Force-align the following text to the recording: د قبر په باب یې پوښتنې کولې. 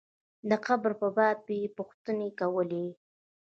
د 0.49 0.51
قبر 0.65 0.91
په 1.01 1.07
باب 1.17 1.39
یې 1.57 1.73
پوښتنې 1.77 2.29
کولې. 2.39 2.87